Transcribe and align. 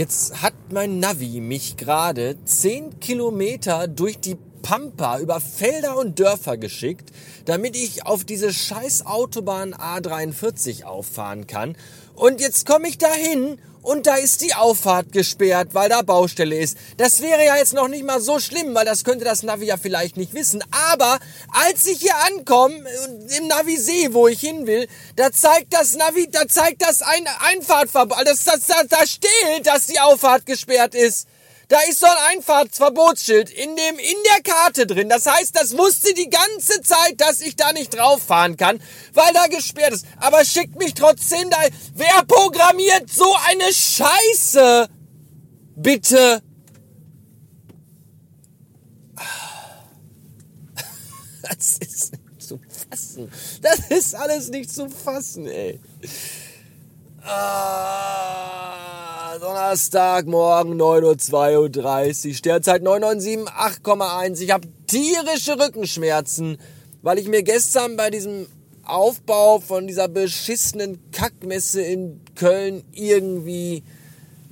Jetzt 0.00 0.40
hat 0.40 0.54
mein 0.72 0.98
Navi 0.98 1.42
mich 1.42 1.76
gerade 1.76 2.42
10 2.42 3.00
Kilometer 3.00 3.86
durch 3.86 4.18
die 4.18 4.38
Pampa 4.62 5.18
über 5.18 5.40
Felder 5.40 5.98
und 5.98 6.18
Dörfer 6.18 6.56
geschickt, 6.56 7.10
damit 7.44 7.76
ich 7.76 8.06
auf 8.06 8.24
diese 8.24 8.50
scheiß 8.50 9.04
Autobahn 9.04 9.74
A43 9.74 10.84
auffahren 10.84 11.46
kann. 11.46 11.76
Und 12.14 12.40
jetzt 12.40 12.64
komme 12.64 12.88
ich 12.88 12.96
dahin 12.96 13.58
und 13.82 14.06
da 14.06 14.16
ist 14.16 14.40
die 14.42 14.54
Auffahrt 14.54 15.12
gesperrt, 15.12 15.68
weil 15.72 15.88
da 15.88 16.02
Baustelle 16.02 16.58
ist. 16.58 16.76
Das 16.96 17.22
wäre 17.22 17.44
ja 17.44 17.56
jetzt 17.56 17.72
noch 17.72 17.88
nicht 17.88 18.04
mal 18.04 18.20
so 18.20 18.38
schlimm, 18.38 18.74
weil 18.74 18.84
das 18.84 19.04
könnte 19.04 19.24
das 19.24 19.42
Navi 19.42 19.66
ja 19.66 19.76
vielleicht 19.76 20.16
nicht 20.16 20.34
wissen. 20.34 20.62
Aber 20.90 21.18
als 21.66 21.86
ich 21.86 22.00
hier 22.00 22.14
ankomme 22.26 22.74
und 22.74 23.32
im 23.32 23.48
Navi 23.48 23.76
sehe, 23.76 24.12
wo 24.12 24.28
ich 24.28 24.40
hin 24.40 24.66
will, 24.66 24.86
da 25.16 25.32
zeigt 25.32 25.72
das 25.72 25.96
Navi, 25.96 26.28
da 26.30 26.46
zeigt 26.46 26.82
das 26.82 27.02
ein 27.02 27.26
Einfahrtverbot, 27.40 28.26
das, 28.26 28.44
das, 28.44 28.66
das, 28.66 28.86
da 28.88 29.06
steht, 29.06 29.66
dass 29.66 29.86
die 29.86 30.00
Auffahrt 30.00 30.46
gesperrt 30.46 30.94
ist. 30.94 31.26
Da 31.70 31.78
ist 31.88 32.00
so 32.00 32.06
ein 32.06 32.36
Einfahrtsverbotsschild 32.36 33.48
in 33.48 33.76
dem, 33.76 33.98
in 34.00 34.16
der 34.34 34.42
Karte 34.42 34.88
drin. 34.88 35.08
Das 35.08 35.24
heißt, 35.26 35.54
das 35.54 35.78
wusste 35.78 36.12
die 36.14 36.28
ganze 36.28 36.82
Zeit, 36.82 37.20
dass 37.20 37.40
ich 37.40 37.54
da 37.54 37.72
nicht 37.72 37.96
drauf 37.96 38.20
fahren 38.24 38.56
kann, 38.56 38.82
weil 39.14 39.32
da 39.32 39.46
gesperrt 39.46 39.92
ist. 39.92 40.04
Aber 40.16 40.44
schickt 40.44 40.76
mich 40.80 40.94
trotzdem 40.94 41.48
da. 41.48 41.58
Wer 41.94 42.24
programmiert 42.26 43.08
so 43.08 43.32
eine 43.46 43.72
Scheiße? 43.72 44.88
Bitte. 45.76 46.42
Das 51.42 51.78
ist 51.78 52.12
nicht 52.12 52.42
zu 52.42 52.60
fassen. 52.90 53.32
Das 53.62 53.78
ist 53.90 54.14
alles 54.16 54.48
nicht 54.48 54.72
zu 54.74 54.88
fassen, 54.88 55.46
ey. 55.46 55.78
Ah, 57.22 58.68
Donnerstagmorgen 59.38 60.80
9.32 60.80 62.28
Uhr, 62.28 62.34
Sternzeit 62.34 62.82
997, 62.82 63.54
8,1. 63.84 64.40
Ich 64.40 64.50
habe 64.50 64.66
tierische 64.86 65.58
Rückenschmerzen, 65.58 66.56
weil 67.02 67.18
ich 67.18 67.28
mir 67.28 67.42
gestern 67.42 67.96
bei 67.96 68.08
diesem 68.10 68.46
Aufbau 68.84 69.60
von 69.60 69.86
dieser 69.86 70.08
beschissenen 70.08 70.98
Kackmesse 71.12 71.82
in 71.82 72.22
Köln 72.36 72.84
irgendwie, 72.92 73.84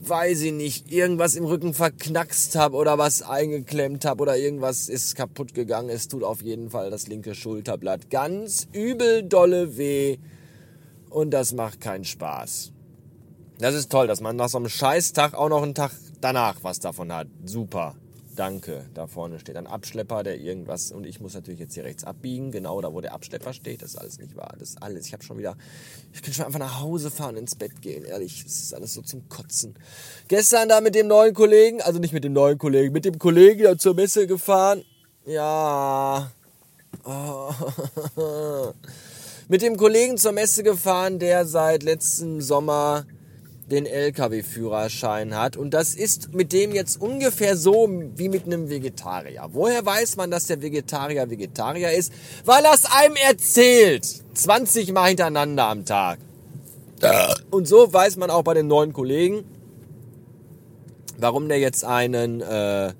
weiß 0.00 0.42
ich 0.42 0.52
nicht, 0.52 0.92
irgendwas 0.92 1.36
im 1.36 1.46
Rücken 1.46 1.72
verknackst 1.72 2.54
habe 2.54 2.76
oder 2.76 2.98
was 2.98 3.22
eingeklemmt 3.22 4.04
habe 4.04 4.20
oder 4.22 4.36
irgendwas 4.36 4.90
ist 4.90 5.16
kaputt 5.16 5.54
gegangen. 5.54 5.88
Es 5.88 6.08
tut 6.08 6.22
auf 6.22 6.42
jeden 6.42 6.68
Fall 6.68 6.90
das 6.90 7.08
linke 7.08 7.34
Schulterblatt 7.34 8.10
ganz 8.10 8.68
übel 8.72 9.22
dolle 9.22 9.78
weh 9.78 10.18
und 11.10 11.30
das 11.30 11.52
macht 11.52 11.80
keinen 11.80 12.04
Spaß. 12.04 12.72
Das 13.58 13.74
ist 13.74 13.90
toll, 13.90 14.06
dass 14.06 14.20
man 14.20 14.36
nach 14.36 14.48
so 14.48 14.58
einem 14.58 14.68
Scheißtag 14.68 15.34
auch 15.34 15.48
noch 15.48 15.62
einen 15.62 15.74
Tag 15.74 15.92
danach 16.20 16.62
was 16.62 16.78
davon 16.78 17.12
hat. 17.12 17.26
Super. 17.44 17.96
Danke. 18.36 18.86
Da 18.94 19.08
vorne 19.08 19.40
steht 19.40 19.56
ein 19.56 19.66
Abschlepper, 19.66 20.22
der 20.22 20.38
irgendwas 20.38 20.92
und 20.92 21.04
ich 21.06 21.20
muss 21.20 21.34
natürlich 21.34 21.58
jetzt 21.58 21.74
hier 21.74 21.82
rechts 21.82 22.04
abbiegen, 22.04 22.52
genau 22.52 22.80
da, 22.80 22.94
wo 22.94 23.00
der 23.00 23.12
Abschlepper 23.12 23.52
steht. 23.52 23.82
Das 23.82 23.90
ist 23.90 23.96
alles 23.96 24.18
nicht 24.18 24.36
wahr. 24.36 24.54
Das 24.56 24.68
ist 24.68 24.82
alles. 24.82 25.06
Ich 25.06 25.12
habe 25.12 25.24
schon 25.24 25.38
wieder, 25.38 25.56
ich 26.12 26.22
kann 26.22 26.32
schon 26.32 26.46
einfach 26.46 26.60
nach 26.60 26.80
Hause 26.80 27.10
fahren, 27.10 27.36
ins 27.36 27.56
Bett 27.56 27.82
gehen. 27.82 28.04
Ehrlich, 28.04 28.44
das 28.44 28.60
ist 28.60 28.74
alles 28.74 28.94
so 28.94 29.02
zum 29.02 29.28
Kotzen. 29.28 29.74
Gestern 30.28 30.68
da 30.68 30.80
mit 30.80 30.94
dem 30.94 31.08
neuen 31.08 31.34
Kollegen, 31.34 31.82
also 31.82 31.98
nicht 31.98 32.12
mit 32.12 32.22
dem 32.22 32.32
neuen 32.32 32.58
Kollegen, 32.58 32.92
mit 32.92 33.04
dem 33.04 33.18
Kollegen 33.18 33.64
da 33.64 33.76
zur 33.76 33.94
Messe 33.94 34.28
gefahren. 34.28 34.84
Ja. 35.26 36.30
Oh. 37.04 37.52
mit 39.48 39.62
dem 39.62 39.76
Kollegen 39.76 40.18
zur 40.18 40.32
Messe 40.32 40.62
gefahren, 40.62 41.18
der 41.18 41.46
seit 41.46 41.82
letztem 41.82 42.40
Sommer 42.40 43.06
den 43.70 43.86
LKW-Führerschein 43.86 45.36
hat. 45.36 45.56
Und 45.56 45.72
das 45.74 45.94
ist 45.94 46.34
mit 46.34 46.52
dem 46.52 46.72
jetzt 46.72 47.00
ungefähr 47.00 47.56
so 47.56 47.88
wie 48.14 48.28
mit 48.28 48.46
einem 48.46 48.70
Vegetarier. 48.70 49.48
Woher 49.52 49.84
weiß 49.84 50.16
man, 50.16 50.30
dass 50.30 50.46
der 50.46 50.62
Vegetarier 50.62 51.28
Vegetarier 51.30 51.92
ist? 51.92 52.12
Weil 52.44 52.64
er 52.64 52.74
es 52.74 52.84
einem 52.86 53.16
erzählt. 53.16 54.06
20 54.34 54.92
Mal 54.92 55.08
hintereinander 55.08 55.64
am 55.64 55.84
Tag. 55.84 56.18
Und 57.50 57.68
so 57.68 57.92
weiß 57.92 58.16
man 58.16 58.30
auch 58.30 58.42
bei 58.42 58.54
den 58.54 58.66
neuen 58.66 58.92
Kollegen, 58.92 59.44
warum 61.18 61.48
der 61.48 61.58
jetzt 61.58 61.84
einen 61.84 62.40
äh, 62.40 62.92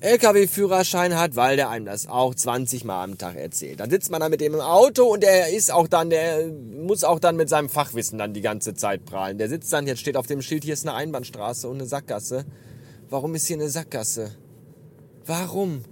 LKW-Führerschein 0.00 1.18
hat, 1.18 1.34
weil 1.34 1.56
der 1.56 1.70
einem 1.70 1.84
das 1.84 2.06
auch 2.06 2.32
20 2.32 2.84
Mal 2.84 3.02
am 3.02 3.18
Tag 3.18 3.36
erzählt. 3.36 3.80
Dann 3.80 3.90
sitzt 3.90 4.10
man 4.10 4.20
da 4.20 4.28
mit 4.28 4.40
dem 4.40 4.54
im 4.54 4.60
Auto 4.60 5.04
und 5.04 5.24
der 5.24 5.48
ist 5.48 5.72
auch 5.72 5.88
dann, 5.88 6.10
der 6.10 6.46
muss 6.46 7.02
auch 7.02 7.18
dann 7.18 7.34
mit 7.36 7.48
seinem 7.48 7.68
Fachwissen 7.68 8.16
dann 8.16 8.32
die 8.32 8.40
ganze 8.40 8.74
Zeit 8.74 9.04
prahlen. 9.04 9.38
Der 9.38 9.48
sitzt 9.48 9.72
dann, 9.72 9.88
jetzt 9.88 10.00
steht 10.00 10.16
auf 10.16 10.28
dem 10.28 10.40
Schild, 10.40 10.62
hier 10.62 10.74
ist 10.74 10.86
eine 10.86 10.94
Einbahnstraße 10.96 11.68
und 11.68 11.78
eine 11.78 11.86
Sackgasse. 11.86 12.44
Warum 13.10 13.34
ist 13.34 13.46
hier 13.48 13.56
eine 13.56 13.70
Sackgasse? 13.70 14.32
Warum? 15.26 15.84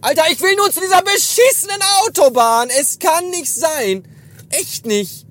Alter, 0.00 0.24
ich 0.30 0.40
will 0.40 0.56
nur 0.56 0.70
zu 0.72 0.80
dieser 0.80 1.02
beschissenen 1.02 1.80
Autobahn. 2.04 2.68
Es 2.80 2.98
kann 2.98 3.30
nicht 3.30 3.52
sein. 3.52 4.08
Echt 4.50 4.86
nicht. 4.86 5.24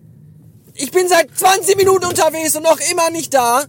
Ich 0.73 0.91
bin 0.91 1.07
seit 1.09 1.37
20 1.37 1.75
Minuten 1.75 2.05
unterwegs 2.05 2.55
und 2.55 2.63
noch 2.63 2.79
immer 2.91 3.09
nicht 3.09 3.33
da. 3.33 3.65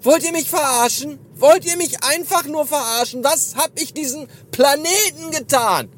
Wollt 0.00 0.24
ihr 0.24 0.32
mich 0.32 0.48
verarschen? 0.48 1.18
Wollt 1.38 1.66
ihr 1.66 1.76
mich 1.76 2.02
einfach 2.02 2.44
nur 2.44 2.66
verarschen? 2.66 3.22
Was 3.22 3.56
hab 3.56 3.78
ich 3.78 3.92
diesen 3.92 4.26
Planeten 4.50 5.30
getan? 5.30 5.88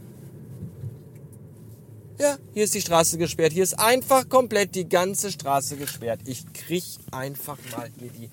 Ja, 2.18 2.36
hier 2.52 2.64
ist 2.64 2.74
die 2.74 2.80
Straße 2.80 3.16
gesperrt. 3.18 3.52
Hier 3.52 3.62
ist 3.62 3.78
einfach 3.78 4.28
komplett 4.28 4.74
die 4.74 4.88
ganze 4.88 5.30
Straße 5.30 5.76
gesperrt. 5.76 6.20
Ich 6.24 6.52
krieg 6.52 6.82
einfach 7.12 7.56
mal 7.70 7.88
hier 7.98 8.10
die 8.10 8.30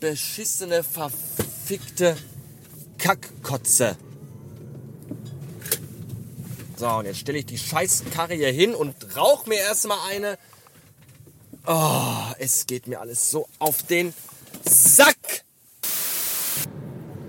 beschissene, 0.00 0.82
verfickte 0.82 2.16
Kackkotze. 2.96 3.96
So, 6.78 6.88
und 6.88 7.04
jetzt 7.04 7.18
stelle 7.18 7.38
ich 7.38 7.46
die 7.46 7.58
Scheißkarre 7.58 8.34
hier 8.34 8.52
hin 8.52 8.74
und 8.74 8.94
rauch 9.16 9.44
mir 9.44 9.58
erstmal 9.58 9.98
eine. 10.08 10.38
Oh, 11.66 12.32
es 12.38 12.64
geht 12.64 12.86
mir 12.86 13.00
alles 13.00 13.30
so 13.30 13.46
auf 13.58 13.82
den 13.82 14.14
Sack! 14.64 15.16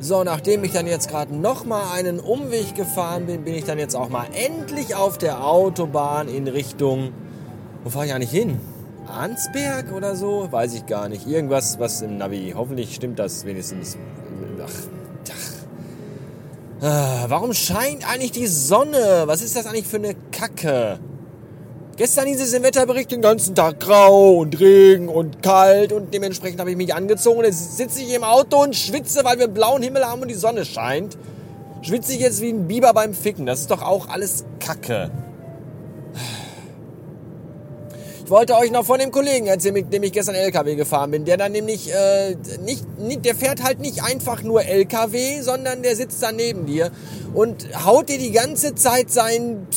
So, 0.09 0.23
nachdem 0.23 0.63
ich 0.63 0.71
dann 0.71 0.87
jetzt 0.87 1.07
gerade 1.07 1.35
nochmal 1.35 1.83
einen 1.93 2.19
Umweg 2.19 2.73
gefahren 2.73 3.27
bin, 3.27 3.43
bin 3.43 3.53
ich 3.53 3.65
dann 3.65 3.77
jetzt 3.77 3.95
auch 3.95 4.09
mal 4.09 4.25
endlich 4.33 4.95
auf 4.95 5.19
der 5.19 5.45
Autobahn 5.45 6.27
in 6.27 6.47
Richtung... 6.47 7.13
Wo 7.83 7.91
fahre 7.91 8.07
ich 8.07 8.13
eigentlich 8.15 8.31
hin? 8.31 8.59
Arnsberg 9.05 9.91
oder 9.91 10.15
so? 10.15 10.47
Weiß 10.51 10.73
ich 10.73 10.87
gar 10.87 11.09
nicht. 11.09 11.27
Irgendwas, 11.27 11.77
was 11.77 12.01
im 12.01 12.17
Navi. 12.17 12.55
Hoffentlich 12.57 12.95
stimmt 12.95 13.19
das 13.19 13.45
wenigstens. 13.45 13.97
Ach, 14.65 14.71
ach. 16.81 16.83
Ah, 16.83 17.25
warum 17.27 17.53
scheint 17.53 18.11
eigentlich 18.11 18.31
die 18.31 18.47
Sonne? 18.47 19.25
Was 19.27 19.43
ist 19.43 19.55
das 19.55 19.67
eigentlich 19.67 19.85
für 19.85 19.97
eine 19.97 20.15
Kacke? 20.31 20.97
Gestern 21.99 22.27
hieß 22.27 22.39
es 22.39 22.53
im 22.53 22.63
Wetterbericht 22.63 23.11
den 23.11 23.21
ganzen 23.21 23.55
Tag 23.55 23.81
grau 23.81 24.35
und 24.37 24.57
Regen 24.57 25.09
und 25.09 25.43
kalt 25.43 25.91
und 25.91 26.13
dementsprechend 26.13 26.61
habe 26.61 26.71
ich 26.71 26.77
mich 26.77 26.95
angezogen. 26.95 27.43
Jetzt 27.43 27.75
sitze 27.75 28.01
ich 28.01 28.13
im 28.13 28.23
Auto 28.23 28.63
und 28.63 28.73
schwitze, 28.73 29.25
weil 29.25 29.37
wir 29.37 29.49
blauen 29.49 29.83
Himmel 29.83 30.05
haben 30.05 30.21
und 30.21 30.29
die 30.29 30.35
Sonne 30.35 30.63
scheint. 30.63 31.17
Schwitze 31.81 32.13
ich 32.13 32.21
jetzt 32.21 32.41
wie 32.41 32.51
ein 32.51 32.69
Biber 32.69 32.93
beim 32.93 33.13
Ficken. 33.13 33.45
Das 33.45 33.59
ist 33.59 33.69
doch 33.69 33.81
auch 33.81 34.07
alles 34.07 34.45
Kacke. 34.61 35.11
Ich 38.23 38.31
wollte 38.31 38.55
euch 38.55 38.71
noch 38.71 38.85
von 38.85 38.99
dem 38.99 39.11
Kollegen 39.11 39.47
erzählen, 39.47 39.73
mit 39.73 39.91
dem 39.91 40.03
ich 40.03 40.13
gestern 40.13 40.35
LKW 40.35 40.75
gefahren 40.75 41.11
bin. 41.11 41.25
Der 41.25 41.35
dann 41.35 41.51
nämlich 41.51 41.91
äh, 41.91 42.35
nicht, 42.63 42.99
nicht, 42.99 43.25
der 43.25 43.35
fährt 43.35 43.61
halt 43.61 43.79
nicht 43.79 44.03
einfach 44.03 44.41
nur 44.43 44.63
LKW, 44.63 45.41
sondern 45.41 45.83
der 45.83 45.97
sitzt 45.97 46.23
da 46.23 46.31
neben 46.31 46.65
dir 46.65 46.91
und 47.33 47.67
haut 47.85 48.07
dir 48.07 48.19
die 48.19 48.31
ganze 48.31 48.75
Zeit 48.75 49.11
sein 49.11 49.67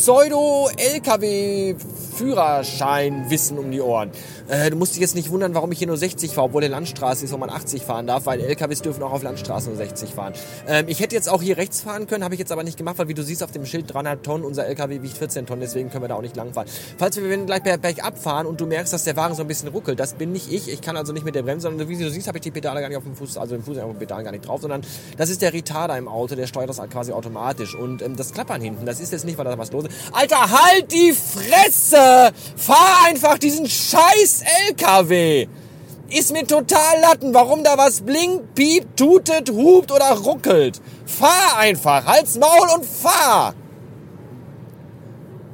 Pseudo-LKW-Führerschein-Wissen 2.13 3.59
um 3.59 3.71
die 3.71 3.81
Ohren. 3.81 4.11
Äh, 4.49 4.71
du 4.71 4.77
musst 4.77 4.95
dich 4.95 5.01
jetzt 5.01 5.15
nicht 5.15 5.31
wundern, 5.31 5.55
warum 5.55 5.73
ich 5.73 5.79
hier 5.79 5.87
nur 5.87 5.97
60 5.97 6.33
fahre, 6.33 6.47
obwohl 6.47 6.61
der 6.61 6.71
Landstraße 6.71 7.25
ist, 7.25 7.33
wo 7.33 7.37
man 7.37 7.51
80 7.51 7.83
fahren 7.83 8.07
darf, 8.07 8.27
weil 8.27 8.41
LKWs 8.41 8.83
dürfen 8.83 9.03
auch 9.03 9.13
auf 9.13 9.23
Landstraßen 9.23 9.69
nur 9.69 9.77
60 9.77 10.11
fahren. 10.11 10.33
Ähm, 10.67 10.87
ich 10.89 11.01
hätte 11.01 11.15
jetzt 11.15 11.29
auch 11.29 11.43
hier 11.43 11.57
rechts 11.57 11.81
fahren 11.81 12.07
können, 12.07 12.25
habe 12.25 12.35
ich 12.35 12.41
jetzt 12.41 12.53
aber 12.53 12.63
nicht 12.65 12.77
gemacht, 12.77 12.99
weil 12.99 13.09
wie 13.09 13.15
du 13.15 13.23
siehst 13.23 13.43
auf 13.43 13.53
dem 13.53 13.67
Schild 13.67 13.93
300 13.93 14.25
Tonnen, 14.25 14.45
unser 14.45 14.67
LKW 14.67 15.03
wiegt 15.03 15.17
14 15.17 15.47
Tonnen, 15.47 15.61
deswegen 15.61 15.91
können 15.91 16.05
wir 16.05 16.09
da 16.09 16.17
auch 16.17 16.23
nicht 16.23 16.37
lang 16.37 16.53
fahren. 16.53 16.67
Falls 16.99 17.17
wir 17.17 17.37
gleich 17.39 17.63
bergab 17.63 18.19
fahren 18.19 18.47
und 18.47 18.61
du 18.61 18.67
merkst, 18.67 18.93
dass 18.93 19.05
der 19.05 19.17
Wagen 19.17 19.35
so 19.35 19.43
ein 19.43 19.49
bisschen 19.49 19.69
ruckelt, 19.69 20.01
das 20.01 20.15
bin 20.15 20.33
nicht 20.33 20.51
ich. 20.51 20.69
Ich 20.69 20.81
kann 20.81 20.97
also 20.97 21.13
nicht 21.13 21.25
mit 21.25 21.35
der 21.35 21.43
Bremse, 21.43 21.69
sondern 21.69 21.89
wie 21.89 21.97
du 21.97 22.11
siehst, 22.11 22.29
habe 22.29 22.39
ich 22.39 22.43
die 22.43 22.51
Pedale 22.51 22.81
gar 22.81 22.89
nicht 22.89 22.99
auf 22.99 23.05
dem 23.05 23.15
Fuß, 23.15 23.39
also 23.39 23.55
im 23.55 23.63
Fuß 23.63 23.79
auf 23.79 23.91
dem 23.91 23.99
Pedal 23.99 24.25
gar 24.25 24.33
nicht 24.33 24.47
drauf, 24.47 24.61
sondern 24.61 24.83
das 25.17 25.31
ist 25.31 25.43
der 25.43 25.53
Retarder 25.53 25.97
im 25.97 26.09
Auto, 26.09 26.35
der 26.35 26.47
steuert 26.47 26.69
das 26.69 26.79
quasi 26.91 27.13
automatisch. 27.13 27.75
Und 27.75 28.03
ähm, 28.03 28.17
das 28.17 28.33
Klappern 28.33 28.61
hinten, 28.61 28.87
das 28.87 29.01
ist 29.01 29.13
jetzt 29.13 29.25
nicht, 29.25 29.39
weil 29.39 29.45
da 29.45 29.57
was 29.57 29.73
los 29.73 29.85
ist. 29.85 29.95
Alter, 30.13 30.51
halt 30.51 30.93
die 30.93 31.13
Fresse! 31.13 32.33
Fahr 32.57 33.07
einfach 33.07 33.39
diesen 33.39 33.69
scheiß 33.69 34.32
LKW! 34.41 35.49
Ist 36.09 36.33
mir 36.33 36.47
total 36.47 37.01
Latten, 37.01 37.35
warum 37.35 37.65
da 37.65 37.77
was 37.77 38.01
blinkt, 38.01 38.55
piept, 38.55 38.99
tutet, 38.99 39.51
hupt 39.51 39.93
oder 39.93 40.11
ruckelt. 40.13 40.81
Fahr 41.07 41.59
einfach, 41.59 42.07
halt's 42.07 42.39
Maul 42.39 42.69
und 42.75 42.85
fahr! 42.85 43.55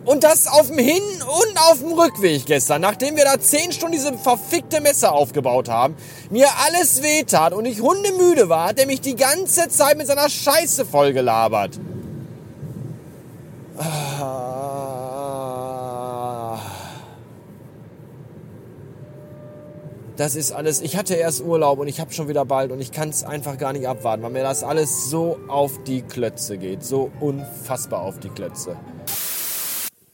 Und 0.04 0.25
das 0.25 0.46
auf 0.46 0.69
dem 0.69 0.78
Hin- 0.78 1.22
und 1.22 1.58
auf 1.70 1.80
dem 1.80 1.92
Rückweg 1.92 2.46
gestern, 2.46 2.80
nachdem 2.80 3.16
wir 3.16 3.25
da 3.25 3.38
10 3.38 3.72
Stunden 3.72 3.92
diese 3.92 4.16
verfickte 4.16 4.80
Messe 4.80 5.12
aufgebaut 5.12 5.69
haben, 5.69 5.96
mir 6.30 6.48
alles 6.64 7.02
wehtat 7.02 7.52
und 7.52 7.66
ich 7.66 7.82
hundemüde 7.82 8.48
war, 8.48 8.69
hat 8.69 8.78
er 8.78 8.86
mich 8.86 9.02
die 9.02 9.16
ganze 9.16 9.69
Zeit 9.69 9.98
mit 9.98 10.06
seiner 10.06 10.30
Scheiße 10.30 10.86
vollgelabert. 10.86 11.78
Das 20.19 20.35
ist 20.35 20.50
alles. 20.50 20.81
Ich 20.81 20.97
hatte 20.97 21.15
erst 21.15 21.43
Urlaub 21.43 21.79
und 21.79 21.87
ich 21.87 22.00
habe 22.00 22.12
schon 22.12 22.26
wieder 22.26 22.44
bald 22.44 22.73
und 22.73 22.81
ich 22.81 22.91
kann 22.91 23.09
es 23.09 23.23
einfach 23.23 23.56
gar 23.56 23.73
nicht 23.73 23.87
abwarten, 23.87 24.25
weil 24.25 24.32
mir 24.32 24.43
das 24.43 24.65
alles 24.65 25.09
so 25.09 25.38
auf 25.47 25.85
die 25.85 26.03
Klötze 26.03 26.59
geht. 26.59 26.82
So 26.82 27.12
unfassbar 27.20 28.03
auf 28.03 28.19
die 28.19 28.29
Klötze. 28.29 28.76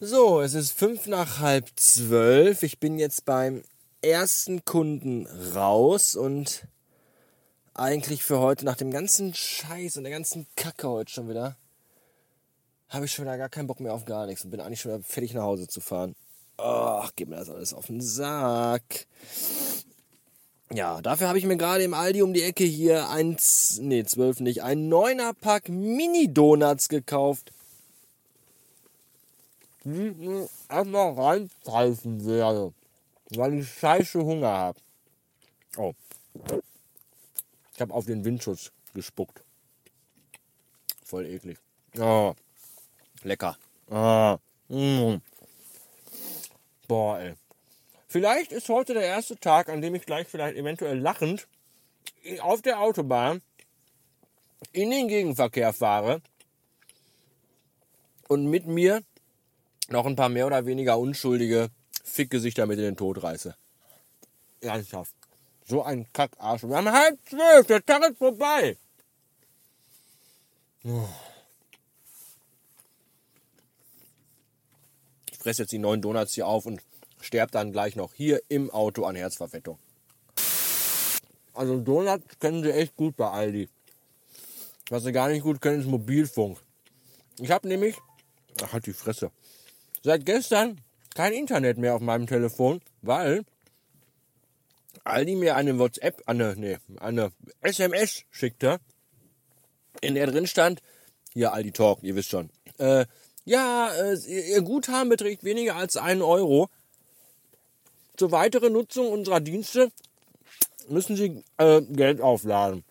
So, 0.00 0.42
es 0.42 0.52
ist 0.52 0.72
fünf 0.72 1.06
nach 1.06 1.38
halb 1.38 1.70
zwölf. 1.76 2.62
Ich 2.64 2.80
bin 2.80 2.98
jetzt 2.98 3.24
beim 3.24 3.62
ersten 4.02 4.66
Kunden 4.66 5.26
raus 5.54 6.16
und 6.16 6.66
eigentlich 7.72 8.24
für 8.24 8.40
heute, 8.40 8.66
nach 8.66 8.76
dem 8.76 8.90
ganzen 8.90 9.32
Scheiß 9.32 9.96
und 9.96 10.04
der 10.04 10.12
ganzen 10.12 10.46
Kacke 10.54 10.86
heute 10.86 11.10
schon 11.10 11.30
wieder, 11.30 11.56
habe 12.90 13.06
ich 13.06 13.12
schon 13.12 13.24
wieder 13.24 13.38
gar 13.38 13.48
keinen 13.48 13.68
Bock 13.68 13.80
mehr 13.80 13.94
auf 13.94 14.04
gar 14.04 14.26
nichts 14.26 14.44
und 14.44 14.50
bin 14.50 14.60
eigentlich 14.60 14.82
schon 14.82 14.92
wieder 14.92 15.02
fertig 15.02 15.32
nach 15.32 15.44
Hause 15.44 15.66
zu 15.66 15.80
fahren. 15.80 16.14
Ach, 16.58 17.10
geht 17.16 17.28
mir 17.28 17.36
das 17.36 17.48
alles 17.48 17.72
auf 17.72 17.86
den 17.86 18.02
Sack. 18.02 19.06
Ja, 20.72 21.00
dafür 21.02 21.28
habe 21.28 21.38
ich 21.38 21.44
mir 21.44 21.56
gerade 21.56 21.84
im 21.84 21.94
Aldi 21.94 22.22
um 22.22 22.32
die 22.32 22.42
Ecke 22.42 22.64
hier 22.64 23.08
ein, 23.10 23.36
nee, 23.78 24.04
zwölf 24.04 24.40
nicht, 24.40 24.62
ein 24.62 24.88
neuner 24.88 25.34
Pack 25.34 25.68
Mini-Donuts 25.68 26.88
gekauft. 26.88 27.52
Hm, 29.82 30.48
Erstmal 30.68 31.12
reinpfeifen 31.12 32.24
werde, 32.24 32.72
weil 33.34 33.58
ich 33.58 33.68
scheiße 33.68 34.24
Hunger 34.24 34.48
habe. 34.48 34.80
Oh. 35.76 35.92
Ich 37.74 37.80
habe 37.80 37.92
auf 37.92 38.06
den 38.06 38.24
Windschutz 38.24 38.72
gespuckt. 38.94 39.42
Voll 41.04 41.26
eklig. 41.26 41.58
Oh. 41.98 42.34
Lecker. 43.22 43.58
Ah. 43.90 44.38
Mm. 44.68 45.16
Boah, 46.88 47.20
ey. 47.20 47.34
Vielleicht 48.14 48.52
ist 48.52 48.68
heute 48.68 48.94
der 48.94 49.02
erste 49.02 49.34
Tag, 49.34 49.68
an 49.68 49.80
dem 49.80 49.96
ich 49.96 50.06
gleich 50.06 50.28
vielleicht 50.28 50.56
eventuell 50.56 50.96
lachend 50.96 51.48
auf 52.42 52.62
der 52.62 52.80
Autobahn 52.80 53.42
in 54.70 54.92
den 54.92 55.08
Gegenverkehr 55.08 55.72
fahre 55.72 56.22
und 58.28 58.46
mit 58.46 58.66
mir 58.66 59.02
noch 59.88 60.06
ein 60.06 60.14
paar 60.14 60.28
mehr 60.28 60.46
oder 60.46 60.64
weniger 60.64 60.96
unschuldige 60.96 61.70
Fickgesichter 62.04 62.66
mit 62.66 62.78
in 62.78 62.84
den 62.84 62.96
Tod 62.96 63.20
reiße. 63.20 63.56
Ernsthaft. 64.60 65.12
So 65.66 65.82
ein 65.82 66.06
Kackarsch. 66.12 66.62
Wir 66.62 66.76
haben 66.76 66.92
halb 66.92 67.18
zwölf, 67.28 67.66
der 67.66 67.84
Tag 67.84 68.08
ist 68.08 68.18
vorbei. 68.18 68.76
Ich 75.32 75.38
fresse 75.40 75.62
jetzt 75.62 75.72
die 75.72 75.78
neuen 75.78 76.00
Donuts 76.00 76.34
hier 76.34 76.46
auf 76.46 76.64
und 76.66 76.80
sterbe 77.24 77.52
dann 77.52 77.72
gleich 77.72 77.96
noch 77.96 78.14
hier 78.14 78.40
im 78.48 78.70
Auto 78.70 79.04
an 79.04 79.16
Herzverfettung. 79.16 79.78
Also 81.52 81.78
Donuts 81.78 82.38
kennen 82.40 82.62
sie 82.62 82.72
echt 82.72 82.96
gut 82.96 83.16
bei 83.16 83.28
Aldi. 83.30 83.68
Was 84.90 85.04
sie 85.04 85.12
gar 85.12 85.28
nicht 85.28 85.42
gut 85.42 85.60
können, 85.60 85.80
ist 85.80 85.86
Mobilfunk. 85.86 86.58
Ich 87.38 87.50
habe 87.50 87.68
nämlich, 87.68 87.96
ach 88.62 88.72
halt 88.72 88.86
die 88.86 88.92
Fresse, 88.92 89.30
seit 90.02 90.26
gestern 90.26 90.80
kein 91.14 91.32
Internet 91.32 91.78
mehr 91.78 91.94
auf 91.94 92.00
meinem 92.00 92.26
Telefon, 92.26 92.80
weil 93.02 93.44
Aldi 95.04 95.36
mir 95.36 95.56
eine 95.56 95.78
WhatsApp, 95.78 96.22
eine, 96.26 96.54
nee, 96.56 96.78
eine 96.98 97.32
SMS 97.60 98.24
schickte, 98.30 98.80
in 100.00 100.14
der 100.14 100.26
drin 100.26 100.46
stand, 100.46 100.82
hier 101.32 101.52
Aldi 101.52 101.72
Talk, 101.72 102.02
ihr 102.02 102.16
wisst 102.16 102.30
schon, 102.30 102.50
äh, 102.78 103.06
ja, 103.44 103.92
äh, 103.94 104.16
ihr 104.52 104.62
Guthaben 104.62 105.08
beträgt 105.08 105.44
weniger 105.44 105.76
als 105.76 105.96
einen 105.96 106.22
Euro. 106.22 106.70
Zur 108.16 108.30
weiteren 108.32 108.72
Nutzung 108.72 109.10
unserer 109.10 109.40
Dienste 109.40 109.90
müssen 110.88 111.16
Sie 111.16 111.42
äh, 111.58 111.82
Geld 111.82 112.20
aufladen. 112.20 112.84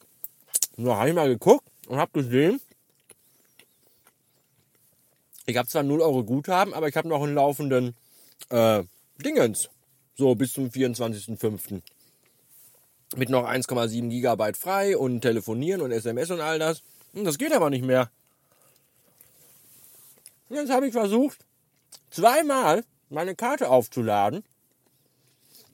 So 0.77 0.95
habe 0.95 1.09
ich 1.09 1.15
mal 1.15 1.29
geguckt 1.29 1.65
und 1.87 1.97
habe 1.97 2.23
gesehen, 2.23 2.59
ich 5.45 5.57
habe 5.57 5.67
zwar 5.67 5.83
0 5.83 6.01
Euro 6.01 6.23
Guthaben, 6.23 6.73
aber 6.73 6.87
ich 6.87 6.95
habe 6.95 7.07
noch 7.07 7.21
einen 7.21 7.35
laufenden 7.35 7.95
äh, 8.49 8.83
Dingens. 9.17 9.69
So 10.15 10.35
bis 10.35 10.53
zum 10.53 10.67
24.05. 10.67 11.81
Mit 13.15 13.29
noch 13.29 13.47
1,7 13.47 14.09
Gigabyte 14.09 14.57
frei 14.57 14.97
und 14.97 15.21
telefonieren 15.21 15.81
und 15.81 15.91
SMS 15.91 16.31
und 16.31 16.41
all 16.41 16.59
das. 16.59 16.81
Und 17.13 17.25
das 17.25 17.37
geht 17.37 17.53
aber 17.53 17.69
nicht 17.69 17.85
mehr. 17.85 18.09
Jetzt 20.49 20.71
habe 20.71 20.87
ich 20.87 20.93
versucht, 20.93 21.39
zweimal 22.09 22.83
meine 23.09 23.35
Karte 23.35 23.69
aufzuladen. 23.69 24.43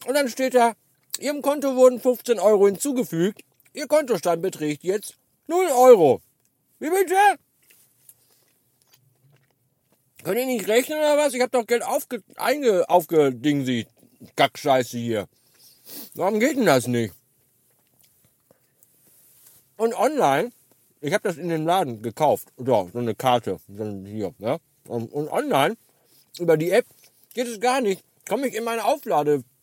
Und 0.05 0.13
dann 0.13 0.29
steht 0.29 0.55
da, 0.55 0.73
Ihrem 1.19 1.41
Konto 1.41 1.75
wurden 1.75 1.99
15 1.99 2.39
Euro 2.39 2.67
hinzugefügt. 2.67 3.41
Ihr 3.73 3.87
Kontostand 3.87 4.41
beträgt 4.41 4.83
jetzt 4.83 5.17
0 5.47 5.65
Euro. 5.67 6.21
Wie 6.79 6.89
bitte? 6.89 7.15
Könnt 10.23 10.39
ihr 10.39 10.45
nicht 10.45 10.67
rechnen 10.67 10.99
oder 10.99 11.17
was? 11.17 11.33
Ich 11.33 11.41
habe 11.41 11.51
doch 11.51 11.67
Geld 11.67 11.83
aufge, 11.83 12.23
einge, 12.35 12.89
aufgedingsi. 12.89 13.87
Kackscheiße 14.35 14.97
hier. 14.97 15.27
Warum 16.13 16.39
geht 16.39 16.57
denn 16.57 16.65
das 16.65 16.87
nicht? 16.87 17.13
Und 19.77 19.93
online, 19.93 20.51
ich 20.99 21.13
habe 21.13 21.23
das 21.23 21.37
in 21.37 21.49
den 21.49 21.65
Laden 21.65 22.01
gekauft. 22.01 22.49
So, 22.57 22.89
so 22.91 22.99
eine 22.99 23.15
Karte. 23.15 23.59
So 23.67 23.85
hier, 24.05 24.33
ja. 24.39 24.59
Und, 24.87 25.11
und 25.11 25.29
online, 25.29 25.77
über 26.37 26.57
die 26.57 26.71
App, 26.71 26.85
geht 27.33 27.47
es 27.47 27.59
gar 27.59 27.79
nicht. 27.79 28.03
Komme 28.27 28.47
ich 28.47 28.55
in 28.55 28.63
meine 28.63 28.83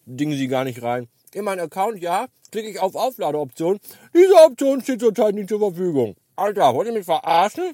Aufladedingsi 0.07 0.47
gar 0.49 0.65
nicht 0.65 0.83
rein. 0.83 1.09
In 1.33 1.45
meinen 1.45 1.61
Account, 1.61 2.01
ja, 2.01 2.27
klicke 2.51 2.71
ich 2.71 2.79
auf 2.79 2.95
Aufladeoption. 2.95 3.79
Diese 4.15 4.35
Option 4.35 4.81
steht 4.81 5.01
zurzeit 5.01 5.35
nicht 5.35 5.49
zur 5.49 5.59
Verfügung. 5.59 6.17
Alter, 6.37 6.75
wollt 6.75 6.87
ihr 6.87 6.95
mich 6.95 7.05
verarschen? 7.05 7.73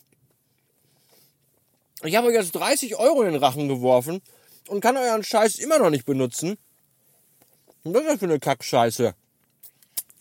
Ich 2.03 2.17
habe 2.17 2.29
euch 2.29 2.34
jetzt 2.34 2.53
30 2.53 2.96
Euro 2.96 3.22
in 3.22 3.32
den 3.32 3.43
Rachen 3.43 3.69
geworfen 3.69 4.20
und 4.69 4.81
kann 4.81 4.96
euren 4.96 5.22
Scheiß 5.22 5.56
immer 5.56 5.79
noch 5.79 5.91
nicht 5.91 6.05
benutzen. 6.05 6.56
Und 7.84 7.94
was 7.94 8.03
ist 8.03 8.10
das 8.10 8.19
für 8.19 8.24
eine 8.27 8.41
Kackscheiße? 8.41 9.15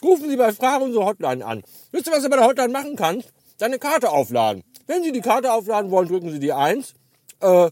Rufen 0.04 0.30
Sie 0.30 0.36
bei 0.36 0.52
Fragen 0.52 0.86
unsere 0.86 1.06
Hotline 1.06 1.46
an. 1.46 1.64
Wisst 1.92 2.08
ihr, 2.08 2.14
was 2.14 2.24
ihr 2.24 2.30
bei 2.30 2.38
der 2.38 2.46
Hotline 2.46 2.70
machen 2.70 2.96
kannst? 2.96 3.30
Deine 3.58 3.80
Karte 3.80 4.10
aufladen. 4.10 4.64
Wenn 4.88 5.04
Sie 5.04 5.12
die 5.12 5.22
Karte 5.22 5.54
aufladen 5.54 5.92
wollen, 5.92 6.08
drücken 6.08 6.32
Sie 6.32 6.40
die 6.40 6.54
1. 6.54 6.94
Äh, 7.40 7.70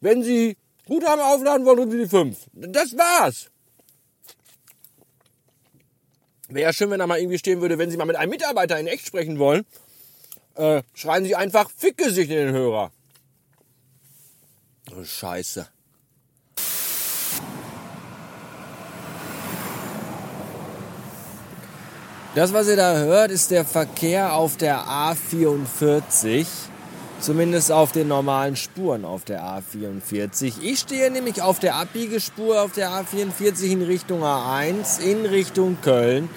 wenn 0.00 0.22
Sie 0.22 0.56
Guthaben 0.86 1.20
aufladen 1.20 1.64
wollen, 1.66 1.76
drücken 1.76 1.92
Sie 1.92 1.98
die 1.98 2.08
5. 2.08 2.46
Das 2.52 2.96
war's. 2.96 3.51
Wäre 6.54 6.68
ja 6.68 6.72
schön, 6.72 6.90
wenn 6.90 6.98
da 6.98 7.06
mal 7.06 7.18
irgendwie 7.18 7.38
stehen 7.38 7.60
würde, 7.60 7.78
wenn 7.78 7.90
Sie 7.90 7.96
mal 7.96 8.04
mit 8.04 8.16
einem 8.16 8.30
Mitarbeiter 8.30 8.78
in 8.78 8.86
echt 8.86 9.06
sprechen 9.06 9.38
wollen, 9.38 9.64
äh, 10.56 10.82
schreien 10.92 11.24
Sie 11.24 11.34
einfach 11.34 11.70
Fickgesicht 11.76 12.30
in 12.30 12.36
den 12.36 12.52
Hörer. 12.52 12.90
Oh, 14.94 15.02
Scheiße. 15.02 15.66
Das, 22.34 22.52
was 22.52 22.66
ihr 22.68 22.76
da 22.76 22.96
hört, 22.96 23.30
ist 23.30 23.50
der 23.50 23.64
Verkehr 23.64 24.34
auf 24.34 24.56
der 24.56 24.80
A44. 24.86 26.46
Zumindest 27.20 27.70
auf 27.70 27.92
den 27.92 28.08
normalen 28.08 28.56
Spuren 28.56 29.04
auf 29.04 29.24
der 29.24 29.42
A44. 29.42 30.54
Ich 30.62 30.80
stehe 30.80 31.10
nämlich 31.10 31.40
auf 31.40 31.60
der 31.60 31.76
Abbiegespur 31.76 32.60
auf 32.60 32.72
der 32.72 32.90
A44 32.90 33.70
in 33.70 33.82
Richtung 33.82 34.22
A1, 34.22 35.00
in 35.00 35.24
Richtung 35.24 35.76
Köln. 35.82 36.28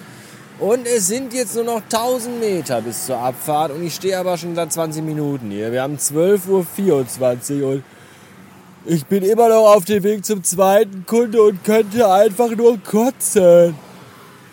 Und 0.59 0.87
es 0.87 1.07
sind 1.07 1.33
jetzt 1.33 1.55
nur 1.55 1.65
noch 1.65 1.81
1000 1.81 2.39
Meter 2.39 2.81
bis 2.81 3.07
zur 3.07 3.17
Abfahrt 3.17 3.71
und 3.71 3.85
ich 3.85 3.95
stehe 3.95 4.17
aber 4.17 4.37
schon 4.37 4.55
seit 4.55 4.71
20 4.71 5.03
Minuten 5.03 5.51
hier. 5.51 5.71
Wir 5.71 5.81
haben 5.81 5.97
12.24 5.97 7.61
Uhr 7.61 7.69
und 7.71 7.83
ich 8.85 9.05
bin 9.05 9.23
immer 9.23 9.49
noch 9.49 9.75
auf 9.75 9.83
dem 9.83 10.03
Weg 10.03 10.23
zum 10.23 10.43
zweiten 10.43 11.05
Kunde 11.05 11.41
und 11.41 11.63
könnte 11.63 12.09
einfach 12.09 12.51
nur 12.51 12.81
kotzen. 12.81 13.75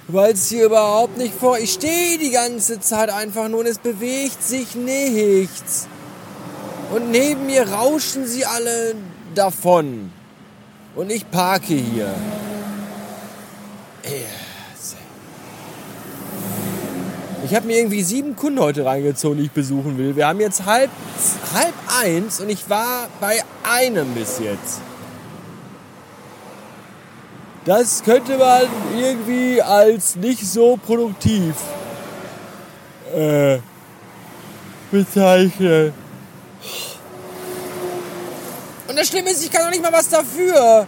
Weil 0.09 0.33
es 0.33 0.49
hier 0.49 0.65
überhaupt 0.65 1.19
nicht 1.19 1.35
vor. 1.35 1.59
Ich 1.59 1.75
stehe 1.75 2.19
die 2.19 2.31
ganze 2.31 2.81
Zeit 2.81 3.11
einfach 3.11 3.49
nur 3.49 3.61
und 3.61 3.67
es 3.67 3.79
bewegt 3.79 4.43
sich 4.43 4.75
nichts. 4.75 5.87
Und 6.93 7.11
neben 7.11 7.47
mir 7.47 7.69
rauschen 7.69 8.27
sie 8.27 8.45
alle 8.45 8.95
davon. 9.35 10.11
Und 10.97 11.11
ich 11.11 11.31
parke 11.31 11.75
hier. 11.75 12.13
Ich 17.45 17.57
habe 17.57 17.67
mir 17.67 17.79
irgendwie 17.79 18.03
sieben 18.03 18.37
Kunden 18.37 18.61
heute 18.61 18.85
reingezogen, 18.85 19.39
die 19.39 19.45
ich 19.45 19.51
besuchen 19.51 19.99
will. 19.99 20.15
Wir 20.15 20.29
haben 20.29 20.41
jetzt 20.41 20.65
halb, 20.65 20.91
halb 21.53 21.75
eins 22.01 22.41
und 22.41 22.49
ich 22.49 22.71
war 22.71 23.09
bei 23.21 23.43
einem 23.65 24.15
bis 24.15 24.39
jetzt. 24.39 24.81
Das 27.65 28.03
könnte 28.05 28.39
man 28.39 28.63
irgendwie 28.97 29.61
als 29.61 30.15
nicht 30.17 30.47
so 30.47 30.77
produktiv 30.77 31.55
äh, 33.15 33.59
bezeichnen. 34.91 35.93
Und 38.89 38.99
das 38.99 39.09
Schlimme 39.09 39.31
ist, 39.31 39.45
ich 39.45 39.51
kann 39.51 39.67
auch 39.67 39.71
nicht 39.71 39.83
mal 39.83 39.93
was 39.93 40.09
dafür. 40.09 40.87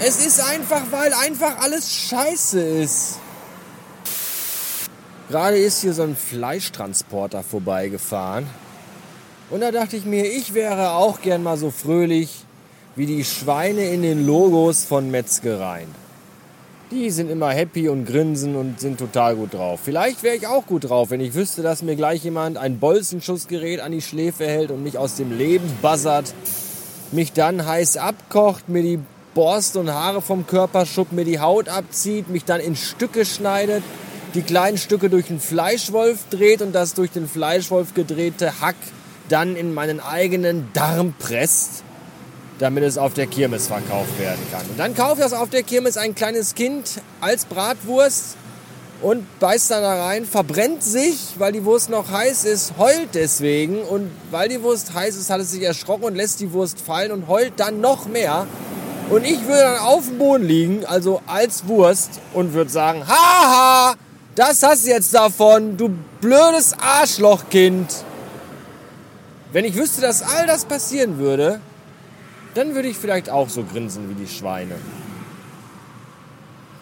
Es 0.00 0.24
ist 0.24 0.40
einfach, 0.40 0.82
weil 0.90 1.12
einfach 1.12 1.58
alles 1.60 1.92
scheiße 1.94 2.60
ist. 2.60 3.18
Gerade 5.32 5.56
ist 5.56 5.80
hier 5.80 5.94
so 5.94 6.02
ein 6.02 6.14
Fleischtransporter 6.14 7.42
vorbeigefahren. 7.42 8.46
Und 9.48 9.62
da 9.62 9.70
dachte 9.70 9.96
ich 9.96 10.04
mir, 10.04 10.26
ich 10.26 10.52
wäre 10.52 10.90
auch 10.90 11.22
gern 11.22 11.42
mal 11.42 11.56
so 11.56 11.70
fröhlich 11.70 12.44
wie 12.96 13.06
die 13.06 13.24
Schweine 13.24 13.86
in 13.86 14.02
den 14.02 14.26
Logos 14.26 14.84
von 14.84 15.10
Metzgereien. 15.10 15.88
Die 16.90 17.08
sind 17.08 17.30
immer 17.30 17.48
happy 17.48 17.88
und 17.88 18.04
grinsen 18.04 18.56
und 18.56 18.78
sind 18.78 18.98
total 18.98 19.36
gut 19.36 19.54
drauf. 19.54 19.80
Vielleicht 19.82 20.22
wäre 20.22 20.36
ich 20.36 20.46
auch 20.46 20.66
gut 20.66 20.90
drauf, 20.90 21.08
wenn 21.08 21.22
ich 21.22 21.32
wüsste, 21.32 21.62
dass 21.62 21.80
mir 21.80 21.96
gleich 21.96 22.22
jemand 22.24 22.58
ein 22.58 22.78
Bolzenschussgerät 22.78 23.80
an 23.80 23.92
die 23.92 24.02
Schläfe 24.02 24.46
hält 24.46 24.70
und 24.70 24.82
mich 24.82 24.98
aus 24.98 25.14
dem 25.14 25.32
Leben 25.32 25.64
buzzert, 25.80 26.34
mich 27.10 27.32
dann 27.32 27.64
heiß 27.64 27.96
abkocht, 27.96 28.68
mir 28.68 28.82
die 28.82 28.98
Borste 29.32 29.80
und 29.80 29.90
Haare 29.90 30.20
vom 30.20 30.46
Körper 30.46 30.84
schuppt, 30.84 31.12
mir 31.12 31.24
die 31.24 31.40
Haut 31.40 31.70
abzieht, 31.70 32.28
mich 32.28 32.44
dann 32.44 32.60
in 32.60 32.76
Stücke 32.76 33.24
schneidet, 33.24 33.82
die 34.34 34.42
kleinen 34.42 34.78
Stücke 34.78 35.10
durch 35.10 35.26
den 35.26 35.40
Fleischwolf 35.40 36.20
dreht 36.30 36.62
und 36.62 36.72
das 36.72 36.94
durch 36.94 37.10
den 37.10 37.28
Fleischwolf 37.28 37.94
gedrehte 37.94 38.60
Hack 38.60 38.76
dann 39.28 39.56
in 39.56 39.72
meinen 39.72 40.00
eigenen 40.00 40.68
Darm 40.72 41.14
presst 41.18 41.84
damit 42.62 42.84
es 42.84 42.96
auf 42.96 43.12
der 43.12 43.26
Kirmes 43.26 43.66
verkauft 43.66 44.20
werden 44.20 44.38
kann. 44.52 44.62
Und 44.68 44.78
dann 44.78 44.94
kauft 44.94 45.20
das 45.20 45.32
auf 45.32 45.50
der 45.50 45.64
Kirmes 45.64 45.96
ein 45.96 46.14
kleines 46.14 46.54
Kind 46.54 47.00
als 47.20 47.44
Bratwurst 47.44 48.36
und 49.02 49.40
beißt 49.40 49.72
dann 49.72 49.82
da 49.82 50.04
rein, 50.04 50.24
verbrennt 50.24 50.82
sich, 50.84 51.16
weil 51.38 51.50
die 51.50 51.64
Wurst 51.64 51.90
noch 51.90 52.10
heiß 52.10 52.44
ist, 52.44 52.74
heult 52.78 53.08
deswegen 53.14 53.82
und 53.82 54.12
weil 54.30 54.48
die 54.48 54.62
Wurst 54.62 54.94
heiß 54.94 55.16
ist, 55.16 55.28
hat 55.28 55.40
es 55.40 55.50
sich 55.50 55.62
erschrocken 55.62 56.04
und 56.04 56.14
lässt 56.14 56.38
die 56.38 56.52
Wurst 56.52 56.80
fallen 56.80 57.10
und 57.10 57.26
heult 57.26 57.54
dann 57.56 57.80
noch 57.80 58.06
mehr. 58.06 58.46
Und 59.10 59.24
ich 59.24 59.44
würde 59.46 59.62
dann 59.62 59.78
auf 59.78 60.06
dem 60.06 60.18
Boden 60.18 60.44
liegen, 60.44 60.86
also 60.86 61.20
als 61.26 61.66
Wurst 61.66 62.20
und 62.32 62.54
würde 62.54 62.70
sagen, 62.70 63.06
haha, 63.08 63.96
das 64.34 64.62
hast 64.62 64.86
du 64.86 64.90
jetzt 64.90 65.14
davon, 65.14 65.76
du 65.76 65.90
blödes 66.20 66.74
Arschlochkind. 66.78 68.04
Wenn 69.52 69.64
ich 69.64 69.74
wüsste, 69.74 70.00
dass 70.00 70.22
all 70.22 70.46
das 70.46 70.64
passieren 70.64 71.18
würde, 71.18 71.60
dann 72.54 72.74
würde 72.74 72.88
ich 72.88 72.96
vielleicht 72.96 73.28
auch 73.30 73.48
so 73.48 73.64
grinsen 73.64 74.08
wie 74.08 74.14
die 74.14 74.28
Schweine. 74.28 74.76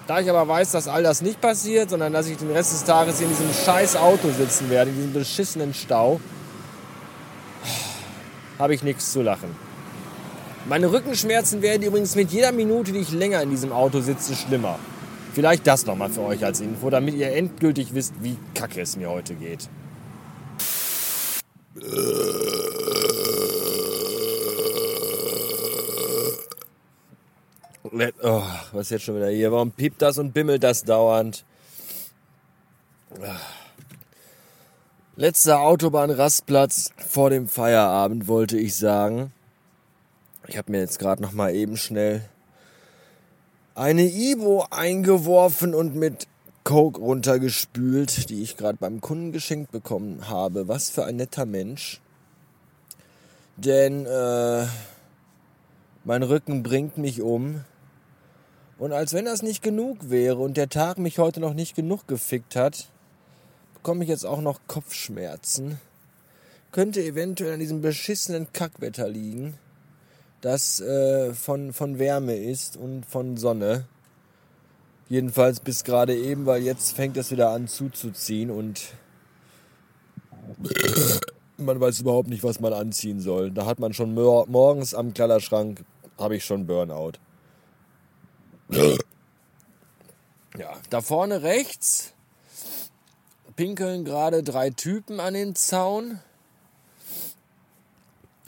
Da 0.07 0.21
ich 0.21 0.29
aber 0.29 0.47
weiß, 0.47 0.73
dass 0.73 0.89
all 0.89 1.03
das 1.03 1.23
nicht 1.23 1.41
passiert, 1.41 1.91
sondern 1.91 2.13
dass 2.13 2.27
ich 2.27 2.37
den 2.37 2.51
Rest 2.51 2.73
des 2.73 2.85
Tages 2.85 3.21
in 3.21 3.29
diesem 3.29 3.53
scheiß 3.53 3.97
Auto 3.97 4.31
sitzen 4.31 4.69
werde, 4.69 4.91
in 4.91 4.97
diesem 4.97 5.13
beschissenen 5.13 5.73
Stau, 5.73 6.21
habe 8.59 8.75
ich 8.75 8.83
nichts 8.83 9.13
zu 9.13 9.23
lachen. 9.23 9.55
Meine 10.69 10.93
Rückenschmerzen 10.93 11.63
werden 11.63 11.83
übrigens 11.83 12.15
mit 12.17 12.31
jeder 12.31 12.53
Minute, 12.53 12.93
die 12.93 12.99
ich 12.99 13.13
länger 13.13 13.41
in 13.43 13.51
diesem 13.51 13.73
Auto 13.73 14.01
sitze, 14.01 14.35
schlimmer. 14.35 14.79
Vielleicht 15.33 15.67
das 15.67 15.87
nochmal 15.87 16.11
für 16.11 16.23
euch 16.23 16.45
als 16.45 16.61
Info, 16.61 16.91
damit 16.91 17.15
ihr 17.15 17.33
endgültig 17.33 17.95
wisst, 17.95 18.15
wie 18.21 18.37
kacke 18.55 18.81
es 18.81 18.97
mir 18.97 19.09
heute 19.09 19.35
geht. 19.35 19.69
Oh, 28.23 28.43
was 28.73 28.83
ist 28.83 28.91
jetzt 28.91 29.05
schon 29.05 29.17
wieder 29.17 29.31
hier? 29.31 29.51
Warum 29.51 29.73
piept 29.73 30.03
das 30.03 30.19
und 30.19 30.33
bimmelt 30.33 30.63
das 30.63 30.85
dauernd? 30.85 31.45
Letzter 35.17 35.61
Autobahnrastplatz 35.61 36.93
vor 36.97 37.31
dem 37.31 37.49
Feierabend, 37.49 38.29
wollte 38.29 38.59
ich 38.59 38.77
sagen. 38.77 39.33
Ich 40.47 40.57
habe 40.57 40.71
mir 40.71 40.81
jetzt 40.81 40.99
gerade 40.99 41.21
noch 41.23 41.33
mal 41.33 41.55
eben 41.55 41.77
schnell 41.77 42.29
eine 43.75 44.03
Ibo 44.03 44.67
eingeworfen 44.71 45.75
und 45.75 45.95
mit 45.95 46.27
Coke 46.65 47.01
runtergespült, 47.01 48.29
die 48.31 48.43
ich 48.43 48.57
gerade 48.57 48.79
beim 48.79 49.01
Kunden 49.01 49.33
geschenkt 49.33 49.73
bekommen 49.73 50.29
habe. 50.29 50.69
Was 50.69 50.91
für 50.91 51.05
ein 51.05 51.17
netter 51.17 51.47
Mensch. 51.47 52.01
Denn 53.57 54.07
äh, 54.07 54.67
mein 56.05 56.23
Rücken 56.23 56.63
bringt 56.63 56.99
mich 56.99 57.23
um. 57.23 57.65
Und 58.79 58.93
als 58.93 59.13
wenn 59.13 59.27
das 59.27 59.43
nicht 59.43 59.63
genug 59.63 60.11
wäre 60.11 60.39
und 60.39 60.57
der 60.57 60.69
Tag 60.69 60.99
mich 60.99 61.19
heute 61.19 61.41
noch 61.41 61.53
nicht 61.53 61.77
genug 61.77 62.09
gefickt 62.09 62.57
hat, 62.57 62.89
bekomme 63.75 64.05
ich 64.05 64.11
jetzt 64.11 64.25
auch 64.25 64.41
noch 64.41 64.61
Kopfschmerzen. 64.67 65.79
Könnte 66.73 67.03
eventuell 67.03 67.55
an 67.55 67.61
diesem 67.61 67.83
beschissenen 67.83 68.53
Kackwetter 68.53 69.09
liegen, 69.09 69.55
das 70.41 70.81
äh, 70.81 71.35
von, 71.35 71.73
von 71.73 71.99
Wärme 71.99 72.37
ist 72.37 72.77
und 72.77 73.05
von 73.05 73.37
Sonne. 73.37 73.87
Jedenfalls 75.09 75.61
bis 75.61 75.85
gerade 75.85 76.17
eben, 76.17 76.47
weil 76.47 76.63
jetzt 76.63 76.93
fängt 76.93 77.17
es 77.17 77.31
wieder 77.31 77.51
an 77.51 77.67
zuzuziehen 77.67 78.51
und 78.51 78.95
man 81.57 81.81
weiß 81.81 82.01
überhaupt 82.01 82.29
nicht, 82.29 82.45
was 82.45 82.61
man 82.61 82.73
anziehen 82.73 83.21
soll. 83.21 83.51
Da 83.51 83.67
hat 83.67 83.79
man 83.81 83.93
schon 83.93 84.15
morgens 84.15 84.95
am 84.95 85.13
Kleiderschrank, 85.13 85.85
habe 86.19 86.37
ich 86.37 86.45
schon 86.45 86.67
Burnout. 86.67 87.13
Ja, 90.59 90.73
da 90.91 91.01
vorne 91.01 91.43
rechts 91.43 92.13
pinkeln 93.57 94.05
gerade 94.05 94.43
drei 94.43 94.71
Typen 94.71 95.21
an 95.21 95.35
den 95.35 95.55
Zaun. 95.55 96.21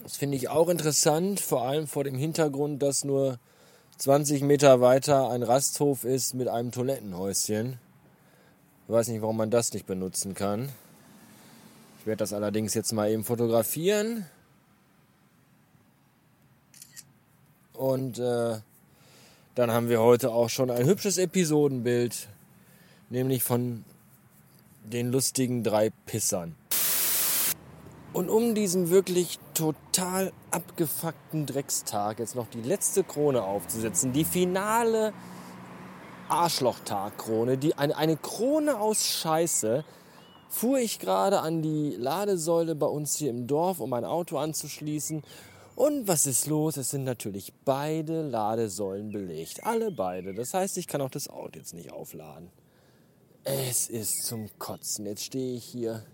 Das 0.03 0.17
finde 0.17 0.37
ich 0.37 0.49
auch 0.49 0.69
interessant, 0.69 1.39
vor 1.39 1.63
allem 1.63 1.87
vor 1.87 2.03
dem 2.03 2.17
Hintergrund, 2.17 2.83
dass 2.83 3.05
nur 3.05 3.39
20 3.99 4.43
Meter 4.43 4.81
weiter 4.81 5.31
ein 5.31 5.45
Rasthof 5.45 6.03
ist 6.03 6.35
mit 6.35 6.49
einem 6.49 6.73
Toilettenhäuschen. 6.73 7.79
Ich 8.87 8.93
weiß 8.93 9.09
nicht, 9.09 9.23
warum 9.23 9.37
man 9.37 9.51
das 9.51 9.73
nicht 9.73 9.87
benutzen 9.87 10.35
kann. 10.35 10.71
Ich 12.01 12.07
werde 12.07 12.19
das 12.19 12.33
allerdings 12.33 12.75
jetzt 12.75 12.93
mal 12.93 13.11
eben 13.11 13.23
fotografieren. 13.23 14.27
Und 17.75 18.19
äh, 18.19 18.59
dann 19.55 19.71
haben 19.71 19.89
wir 19.89 20.01
heute 20.01 20.33
auch 20.33 20.51
schon 20.51 20.71
ein 20.73 20.85
hübsches 20.85 21.17
Episodenbild, 21.17 22.27
nämlich 23.09 23.45
von 23.45 23.85
den 24.83 25.13
lustigen 25.13 25.63
drei 25.63 25.91
Pissern. 26.07 26.57
Und 28.13 28.29
um 28.29 28.55
diesen 28.55 28.91
wirklich 28.91 29.39
total 29.55 30.33
abgefuckten 30.51 31.47
Dreckstag 31.47 32.19
jetzt 32.19 32.35
noch 32.35 32.47
die 32.49 32.61
letzte 32.61 33.05
Krone 33.05 33.43
aufzusetzen, 33.43 34.13
die 34.13 34.25
finale 34.25 35.13
Arschlochtag-Krone, 36.29 37.57
die 37.57 37.75
eine, 37.75 37.97
eine 37.97 38.17
Krone 38.17 38.79
aus 38.79 39.07
Scheiße, 39.07 39.85
fuhr 40.49 40.79
ich 40.79 40.99
gerade 40.99 41.41
an 41.41 41.63
die 41.63 41.97
Ladesäule 41.97 42.75
bei 42.75 42.87
uns 42.87 43.17
hier 43.17 43.31
im 43.31 43.47
Dorf, 43.47 43.81
um 43.81 43.89
mein 43.89 44.05
Auto 44.05 44.37
anzuschließen 44.37 45.23
und 45.75 46.07
was 46.07 46.27
ist 46.27 46.47
los? 46.47 46.77
Es 46.77 46.91
sind 46.91 47.05
natürlich 47.05 47.53
beide 47.65 48.23
Ladesäulen 48.23 49.11
belegt. 49.11 49.65
Alle 49.65 49.91
beide. 49.91 50.35
Das 50.35 50.53
heißt, 50.53 50.77
ich 50.77 50.87
kann 50.87 51.01
auch 51.01 51.11
das 51.11 51.29
Auto 51.29 51.59
jetzt 51.59 51.73
nicht 51.73 51.93
aufladen. 51.93 52.51
Es 53.45 53.89
ist 53.89 54.25
zum 54.27 54.49
Kotzen. 54.59 55.07
Jetzt 55.07 55.25
stehe 55.25 55.57
ich 55.57 55.65
hier 55.65 56.05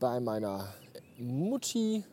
bei 0.00 0.18
meiner 0.18 0.72
Mutti 1.18 2.04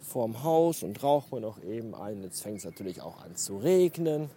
vorm 0.00 0.42
Haus 0.42 0.82
und 0.82 1.02
rauche 1.02 1.34
mir 1.34 1.40
noch 1.40 1.62
eben 1.62 1.94
ein. 1.94 2.22
Jetzt 2.22 2.42
fängt 2.42 2.58
es 2.58 2.64
natürlich 2.64 3.00
auch 3.00 3.22
an 3.22 3.36
zu 3.36 3.58
regnen. 3.58 4.30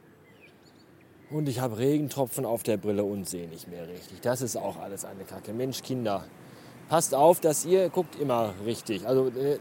Und 1.30 1.48
ich 1.48 1.60
habe 1.60 1.78
Regentropfen 1.78 2.46
auf 2.46 2.64
der 2.64 2.78
Brille 2.78 3.04
und 3.04 3.28
sehe 3.28 3.48
nicht 3.48 3.70
mehr 3.70 3.88
richtig. 3.88 4.20
Das 4.22 4.42
ist 4.42 4.58
auch 4.58 4.78
alles 4.78 5.06
eine 5.06 5.24
Kacke. 5.24 5.54
Mensch, 5.54 5.82
Kinder, 5.82 6.26
passt 6.90 7.16
auf, 7.16 7.40
dass 7.40 7.64
ihr 7.64 7.90
guckt 7.90 8.20
immer 8.20 8.54
richtig. 8.66 9.08
Also 9.08 9.28
äh, 9.30 9.58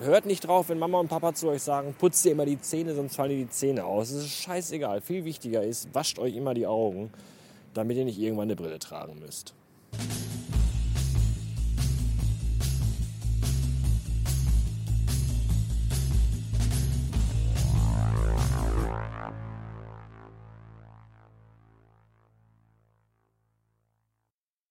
hört 0.00 0.26
nicht 0.26 0.46
drauf, 0.46 0.68
wenn 0.68 0.78
Mama 0.78 1.00
und 1.00 1.08
Papa 1.08 1.32
zu 1.32 1.48
euch 1.48 1.62
sagen, 1.62 1.94
putzt 1.98 2.24
ihr 2.26 2.32
immer 2.32 2.44
die 2.44 2.60
Zähne, 2.60 2.94
sonst 2.94 3.16
fallen 3.16 3.30
die 3.30 3.48
Zähne 3.48 3.86
aus. 3.86 4.10
Es 4.10 4.24
ist 4.24 4.32
scheißegal. 4.32 5.00
Viel 5.00 5.24
wichtiger 5.24 5.62
ist, 5.62 5.94
wascht 5.94 6.18
euch 6.18 6.36
immer 6.36 6.52
die 6.52 6.66
Augen, 6.66 7.10
damit 7.72 7.96
ihr 7.96 8.04
nicht 8.04 8.18
irgendwann 8.18 8.48
eine 8.48 8.56
Brille 8.56 8.78
tragen 8.78 9.18
müsst. 9.18 9.54